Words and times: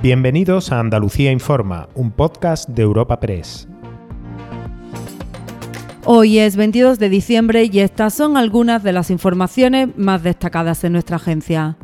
Bienvenidos 0.00 0.70
a 0.70 0.78
Andalucía 0.78 1.32
Informa, 1.32 1.88
un 1.96 2.12
podcast 2.12 2.68
de 2.68 2.82
Europa 2.82 3.18
Press. 3.18 3.66
Hoy 6.04 6.38
es 6.38 6.54
22 6.54 7.00
de 7.00 7.08
diciembre 7.08 7.68
y 7.70 7.80
estas 7.80 8.14
son 8.14 8.36
algunas 8.36 8.84
de 8.84 8.92
las 8.92 9.10
informaciones 9.10 9.88
más 9.96 10.22
destacadas 10.22 10.84
en 10.84 10.92
nuestra 10.92 11.16
agencia. 11.16 11.76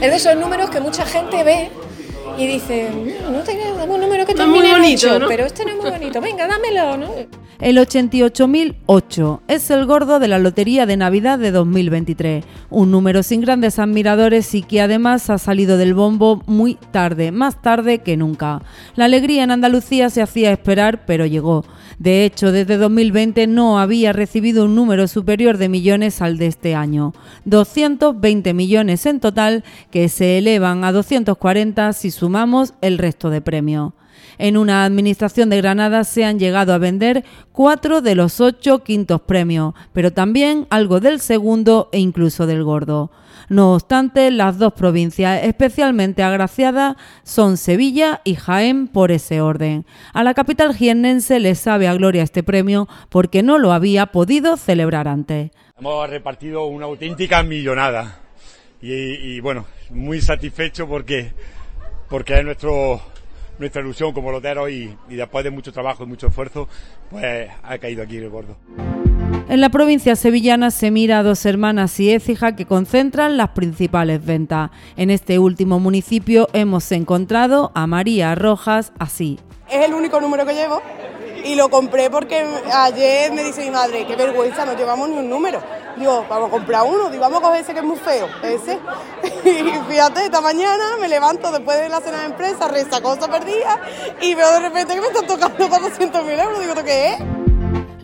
Es 0.00 0.10
de 0.10 0.16
esos 0.16 0.36
números 0.36 0.70
que 0.70 0.80
mucha 0.80 1.06
gente 1.06 1.44
ve 1.44 1.68
y 2.36 2.46
dice, 2.48 2.90
"Mm, 2.92 3.32
no 3.32 3.38
tengo 3.44 3.94
un 3.94 4.00
número 4.00 4.26
que 4.26 4.34
No 4.34 4.42
es 4.42 4.48
muy 4.48 4.58
termine 4.58 4.74
en 4.74 4.82
bonito, 4.82 5.28
pero 5.28 5.46
este 5.46 5.64
no 5.64 5.70
es 5.70 5.76
muy 5.76 5.90
bonito, 5.90 6.20
venga, 6.20 6.48
dámelo, 6.48 6.96
¿no? 6.96 7.06
El 7.58 7.78
88.008 7.78 9.40
es 9.48 9.70
el 9.70 9.86
gordo 9.86 10.18
de 10.18 10.28
la 10.28 10.38
Lotería 10.38 10.84
de 10.84 10.98
Navidad 10.98 11.38
de 11.38 11.52
2023, 11.52 12.44
un 12.68 12.90
número 12.90 13.22
sin 13.22 13.40
grandes 13.40 13.78
admiradores 13.78 14.54
y 14.54 14.60
que 14.60 14.82
además 14.82 15.30
ha 15.30 15.38
salido 15.38 15.78
del 15.78 15.94
bombo 15.94 16.42
muy 16.44 16.74
tarde, 16.90 17.32
más 17.32 17.62
tarde 17.62 18.00
que 18.00 18.18
nunca. 18.18 18.60
La 18.94 19.06
alegría 19.06 19.42
en 19.42 19.52
Andalucía 19.52 20.10
se 20.10 20.20
hacía 20.20 20.52
esperar, 20.52 21.06
pero 21.06 21.24
llegó. 21.24 21.64
De 21.98 22.26
hecho, 22.26 22.52
desde 22.52 22.76
2020 22.76 23.46
no 23.46 23.78
había 23.78 24.12
recibido 24.12 24.66
un 24.66 24.74
número 24.74 25.08
superior 25.08 25.56
de 25.56 25.70
millones 25.70 26.20
al 26.20 26.36
de 26.36 26.48
este 26.48 26.74
año. 26.74 27.14
220 27.46 28.52
millones 28.52 29.06
en 29.06 29.18
total, 29.18 29.64
que 29.90 30.10
se 30.10 30.36
elevan 30.36 30.84
a 30.84 30.92
240 30.92 31.94
si 31.94 32.10
sumamos 32.10 32.74
el 32.82 32.98
resto 32.98 33.30
de 33.30 33.40
premios. 33.40 33.94
En 34.38 34.56
una 34.56 34.84
administración 34.84 35.48
de 35.48 35.56
Granada 35.58 36.04
se 36.04 36.24
han 36.24 36.38
llegado 36.38 36.74
a 36.74 36.78
vender 36.78 37.24
cuatro 37.56 38.02
de 38.02 38.14
los 38.14 38.42
ocho 38.42 38.84
quintos 38.84 39.22
premios, 39.22 39.72
pero 39.94 40.12
también 40.12 40.66
algo 40.68 41.00
del 41.00 41.20
segundo 41.20 41.88
e 41.90 41.98
incluso 41.98 42.46
del 42.46 42.62
gordo. 42.62 43.10
No 43.48 43.72
obstante, 43.72 44.30
las 44.30 44.58
dos 44.58 44.74
provincias 44.74 45.42
especialmente 45.42 46.22
agraciadas 46.22 46.96
son 47.22 47.56
Sevilla 47.56 48.20
y 48.24 48.34
Jaén 48.34 48.88
por 48.88 49.10
ese 49.10 49.40
orden. 49.40 49.86
A 50.12 50.22
la 50.22 50.34
capital 50.34 50.74
jiennense 50.74 51.40
le 51.40 51.54
sabe 51.54 51.88
a 51.88 51.94
gloria 51.94 52.22
este 52.22 52.42
premio 52.42 52.88
porque 53.08 53.42
no 53.42 53.56
lo 53.56 53.72
había 53.72 54.04
podido 54.04 54.58
celebrar 54.58 55.08
antes. 55.08 55.50
Hemos 55.78 56.10
repartido 56.10 56.66
una 56.66 56.84
auténtica 56.84 57.42
millonada 57.42 58.18
y, 58.82 58.92
y, 58.92 59.40
bueno, 59.40 59.64
muy 59.88 60.20
satisfecho 60.20 60.86
porque, 60.86 61.32
porque 62.10 62.38
es 62.38 62.44
nuestro, 62.44 63.00
nuestra 63.58 63.82
ilusión 63.82 64.12
como 64.12 64.30
loteros 64.30 64.70
y, 64.70 64.96
y 65.08 65.14
después 65.14 65.44
de 65.44 65.50
mucho 65.50 65.72
trabajo 65.72 66.04
y 66.04 66.06
mucho 66.06 66.28
esfuerzo, 66.28 66.68
pues 67.10 67.50
ha 67.62 67.78
caído 67.78 68.02
aquí 68.02 68.16
el 68.16 68.28
gordo. 68.28 68.56
En 69.48 69.60
la 69.60 69.68
provincia 69.68 70.16
sevillana 70.16 70.72
se 70.72 70.90
mira 70.90 71.20
a 71.20 71.22
dos 71.22 71.46
hermanas 71.46 72.00
y 72.00 72.12
Écija 72.12 72.56
que 72.56 72.66
concentran 72.66 73.36
las 73.36 73.50
principales 73.50 74.24
ventas. 74.24 74.70
En 74.96 75.10
este 75.10 75.38
último 75.38 75.78
municipio 75.78 76.48
hemos 76.52 76.90
encontrado 76.90 77.70
a 77.74 77.86
María 77.86 78.34
Rojas 78.34 78.92
así. 78.98 79.38
Es 79.70 79.84
el 79.84 79.94
único 79.94 80.20
número 80.20 80.44
que 80.44 80.54
llevo 80.54 80.82
y 81.44 81.54
lo 81.54 81.68
compré 81.68 82.10
porque 82.10 82.44
ayer 82.72 83.32
me 83.32 83.44
dice 83.44 83.64
mi 83.64 83.70
madre, 83.70 84.04
qué 84.06 84.16
vergüenza, 84.16 84.66
no 84.66 84.76
llevamos 84.76 85.08
ni 85.10 85.18
un 85.18 85.30
número. 85.30 85.62
Digo, 85.96 86.26
vamos 86.28 86.48
a 86.48 86.50
comprar 86.50 86.82
uno, 86.84 87.08
digo, 87.08 87.22
vamos 87.22 87.38
a 87.38 87.42
coger 87.42 87.60
ese 87.62 87.72
que 87.72 87.80
es 87.80 87.84
muy 87.84 87.96
feo, 87.96 88.28
ese. 88.42 88.78
Y 89.44 89.72
fíjate, 89.88 90.24
esta 90.24 90.40
mañana 90.40 90.96
me 91.00 91.08
levanto 91.08 91.50
después 91.52 91.78
de 91.78 91.88
la 91.88 92.00
cena 92.00 92.20
de 92.20 92.26
empresa, 92.26 92.68
reza 92.68 93.00
cosa 93.00 93.28
perdida, 93.28 93.80
y 94.20 94.34
veo 94.34 94.50
de 94.52 94.60
repente 94.60 94.94
que 94.94 95.00
me 95.00 95.06
están 95.06 95.26
tocando 95.26 95.68
400 95.68 96.24
mil 96.24 96.38
euros. 96.38 96.58
Digo, 96.58 96.72
¿esto 96.72 96.84
qué 96.84 97.14
es? 97.14 97.35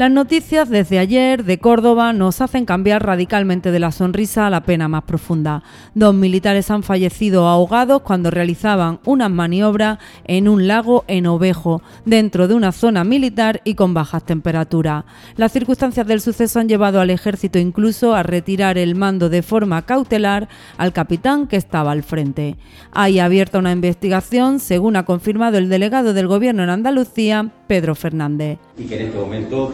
Las 0.00 0.10
noticias 0.10 0.70
desde 0.70 0.98
ayer 0.98 1.44
de 1.44 1.58
Córdoba 1.58 2.14
nos 2.14 2.40
hacen 2.40 2.64
cambiar 2.64 3.04
radicalmente 3.04 3.70
de 3.70 3.80
la 3.80 3.92
sonrisa 3.92 4.46
a 4.46 4.50
la 4.50 4.62
pena 4.62 4.88
más 4.88 5.02
profunda. 5.02 5.62
Dos 5.94 6.14
militares 6.14 6.70
han 6.70 6.82
fallecido 6.82 7.46
ahogados 7.46 8.00
cuando 8.00 8.30
realizaban 8.30 9.00
unas 9.04 9.30
maniobras 9.30 9.98
en 10.24 10.48
un 10.48 10.66
lago 10.66 11.04
en 11.06 11.26
Ovejo, 11.26 11.82
dentro 12.06 12.48
de 12.48 12.54
una 12.54 12.72
zona 12.72 13.04
militar 13.04 13.60
y 13.62 13.74
con 13.74 13.92
bajas 13.92 14.24
temperaturas. 14.24 15.04
Las 15.36 15.52
circunstancias 15.52 16.06
del 16.06 16.22
suceso 16.22 16.60
han 16.60 16.70
llevado 16.70 17.02
al 17.02 17.10
ejército 17.10 17.58
incluso 17.58 18.14
a 18.14 18.22
retirar 18.22 18.78
el 18.78 18.94
mando 18.94 19.28
de 19.28 19.42
forma 19.42 19.84
cautelar 19.84 20.48
al 20.78 20.94
capitán 20.94 21.46
que 21.46 21.56
estaba 21.56 21.92
al 21.92 22.04
frente. 22.04 22.56
Hay 22.90 23.18
abierta 23.18 23.58
una 23.58 23.72
investigación, 23.72 24.60
según 24.60 24.96
ha 24.96 25.04
confirmado 25.04 25.58
el 25.58 25.68
delegado 25.68 26.14
del 26.14 26.26
gobierno 26.26 26.62
en 26.62 26.70
Andalucía, 26.70 27.52
Pedro 27.70 27.94
Fernández. 27.94 28.58
y 28.76 28.82
que 28.82 28.96
en 28.96 29.06
este 29.06 29.16
momento, 29.16 29.72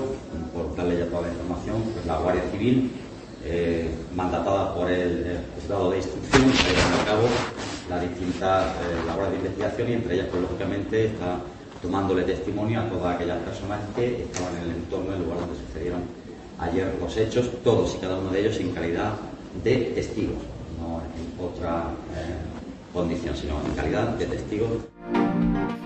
por 0.53 0.77
darle 0.77 0.99
ya 0.99 1.07
toda 1.07 1.23
la 1.23 1.29
información, 1.29 1.81
pues 1.95 2.05
la 2.05 2.19
Guardia 2.19 2.43
Civil, 2.53 2.91
eh, 3.43 3.89
mandatada 4.15 4.75
por 4.75 4.91
el 4.91 5.39
juzgado 5.55 5.93
de 5.93 5.97
instrucción, 5.97 6.43
está 6.51 6.69
llevando 6.69 7.01
a 7.01 7.05
cabo 7.07 7.29
la 7.89 8.01
distinta 8.01 8.67
eh, 8.67 9.07
labores 9.07 9.31
de 9.31 9.37
investigación 9.39 9.89
y 9.89 9.93
entre 9.95 10.15
ellas, 10.15 10.27
pues 10.31 10.43
lógicamente, 10.43 11.07
está 11.07 11.41
tomándole 11.81 12.25
testimonio 12.25 12.83
a 12.83 12.89
todas 12.91 13.15
aquellas 13.15 13.39
personas 13.39 13.81
que 13.97 14.25
estaban 14.25 14.55
en 14.57 14.63
el 14.65 14.77
entorno 14.77 15.13
del 15.13 15.23
lugar 15.23 15.41
donde 15.41 15.57
sucedieron 15.57 16.03
ayer 16.59 16.95
los 17.01 17.17
hechos, 17.17 17.49
todos 17.65 17.95
y 17.95 17.99
cada 17.99 18.19
uno 18.19 18.29
de 18.29 18.41
ellos 18.41 18.61
en 18.61 18.73
calidad 18.73 19.15
de 19.65 19.75
testigos, 19.97 20.45
no 20.79 21.01
en 21.01 21.43
otra 21.43 21.85
eh, 22.13 22.93
condición, 22.93 23.35
sino 23.35 23.55
en 23.67 23.75
calidad 23.75 24.09
de 24.19 24.27
testigos 24.27 24.69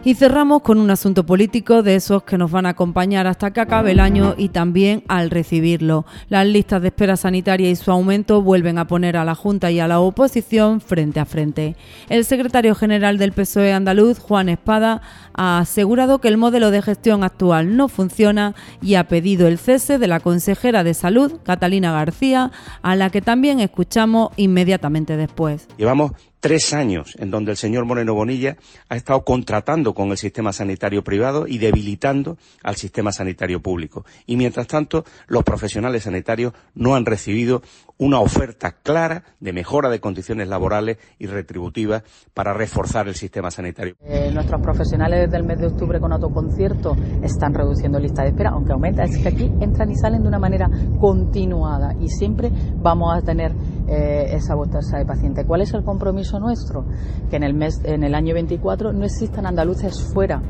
Y 0.02 0.14
cerramos 0.14 0.62
con 0.62 0.80
un 0.80 0.90
asunto 0.90 1.26
político 1.26 1.82
de 1.82 1.94
esos 1.94 2.22
que 2.22 2.38
nos 2.38 2.50
van 2.50 2.64
a 2.64 2.70
acompañar 2.70 3.26
hasta 3.26 3.50
que 3.50 3.60
acabe 3.60 3.90
el 3.90 4.00
año 4.00 4.34
y 4.38 4.48
también 4.48 5.04
al 5.08 5.28
recibirlo. 5.28 6.06
Las 6.30 6.46
listas 6.46 6.80
de 6.80 6.88
espera 6.88 7.18
sanitaria 7.18 7.68
y 7.68 7.76
su 7.76 7.90
aumento 7.90 8.40
vuelven 8.40 8.78
a 8.78 8.86
poner 8.86 9.18
a 9.18 9.26
la 9.26 9.34
Junta 9.34 9.70
y 9.70 9.78
a 9.78 9.86
la 9.86 10.00
oposición 10.00 10.80
frente 10.80 11.20
a 11.20 11.26
frente. 11.26 11.76
El 12.08 12.24
secretario 12.24 12.74
general 12.74 13.18
del 13.18 13.32
PSOE 13.32 13.74
andaluz, 13.74 14.18
Juan 14.20 14.48
Espada, 14.48 15.02
ha 15.34 15.58
asegurado 15.58 16.18
que 16.18 16.28
el 16.28 16.38
modelo 16.38 16.70
de 16.70 16.80
gestión 16.80 17.22
actual 17.22 17.76
no 17.76 17.88
funciona 17.88 18.54
y 18.80 18.94
ha 18.94 19.06
pedido 19.06 19.48
el 19.48 19.58
cese 19.58 19.98
de 19.98 20.06
la 20.06 20.20
consejera 20.20 20.82
de 20.82 20.94
Salud, 20.94 21.40
Catalina 21.44 21.92
García, 21.92 22.52
a 22.80 22.96
la 22.96 23.10
que 23.10 23.20
también 23.20 23.60
escuchamos 23.60 24.30
inmediatamente 24.36 25.18
después. 25.18 25.68
Llevamos 25.76 26.12
tres 26.40 26.72
años 26.72 27.14
en 27.18 27.30
donde 27.30 27.52
el 27.52 27.56
señor 27.56 27.84
Moreno 27.84 28.14
Bonilla 28.14 28.56
ha 28.88 28.96
estado 28.96 29.24
contratando 29.24 29.94
con 29.94 30.10
el 30.10 30.16
sistema 30.16 30.52
sanitario 30.52 31.04
privado 31.04 31.46
y 31.46 31.58
debilitando 31.58 32.38
al 32.62 32.76
sistema 32.76 33.12
sanitario 33.12 33.60
público. 33.60 34.04
Y 34.26 34.36
mientras 34.36 34.66
tanto, 34.66 35.04
los 35.28 35.44
profesionales 35.44 36.04
sanitarios 36.04 36.52
no 36.74 36.94
han 36.96 37.04
recibido 37.04 37.62
una 38.00 38.18
oferta 38.18 38.76
clara 38.82 39.24
de 39.40 39.52
mejora 39.52 39.90
de 39.90 40.00
condiciones 40.00 40.48
laborales 40.48 40.96
y 41.18 41.26
retributivas 41.26 42.02
para 42.32 42.54
reforzar 42.54 43.08
el 43.08 43.14
sistema 43.14 43.50
sanitario. 43.50 43.94
Eh, 44.00 44.30
nuestros 44.32 44.62
profesionales 44.62 45.26
desde 45.26 45.36
el 45.36 45.44
mes 45.44 45.58
de 45.58 45.66
octubre 45.66 46.00
con 46.00 46.10
autoconcierto 46.10 46.96
están 47.22 47.52
reduciendo 47.52 47.98
lista 47.98 48.22
de 48.22 48.30
espera, 48.30 48.50
aunque 48.50 48.72
aumenta, 48.72 49.04
es 49.04 49.18
que 49.18 49.28
aquí 49.28 49.52
entran 49.60 49.90
y 49.90 49.96
salen 49.96 50.22
de 50.22 50.28
una 50.28 50.38
manera 50.38 50.70
continuada 50.98 51.94
y 52.00 52.08
siempre 52.08 52.50
vamos 52.76 53.14
a 53.14 53.20
tener 53.20 53.52
eh, 53.90 54.34
esa 54.34 54.54
bolsa 54.54 54.98
de 54.98 55.04
paciente. 55.04 55.44
¿Cuál 55.44 55.62
es 55.62 55.74
el 55.74 55.82
compromiso 55.82 56.38
nuestro? 56.38 56.84
Que 57.28 57.36
en 57.36 57.42
el 57.42 57.54
mes, 57.54 57.80
en 57.84 58.04
el 58.04 58.14
año 58.14 58.34
24 58.34 58.92
no 58.92 59.04
existan 59.04 59.46
andaluces 59.46 60.00
fuera 60.14 60.40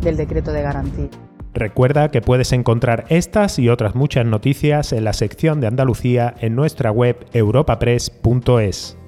del 0.00 0.16
decreto 0.16 0.52
de 0.52 0.62
garantía. 0.62 1.08
Recuerda 1.52 2.10
que 2.10 2.20
puedes 2.20 2.52
encontrar 2.52 3.04
estas 3.08 3.58
y 3.58 3.68
otras 3.68 3.94
muchas 3.94 4.26
noticias 4.26 4.92
en 4.92 5.04
la 5.04 5.12
sección 5.12 5.60
de 5.60 5.68
Andalucía 5.68 6.34
en 6.40 6.56
nuestra 6.56 6.90
web 6.90 7.26
europapress.es. 7.32 8.98